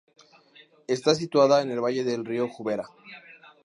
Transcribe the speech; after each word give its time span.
Está 0.87 1.13
situada 1.13 1.61
en 1.61 1.69
el 1.69 1.79
valle 1.79 2.03
del 2.03 2.25
Río 2.25 2.47
Jubera. 2.49 2.85